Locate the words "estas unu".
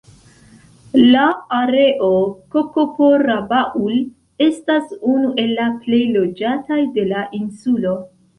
4.47-5.31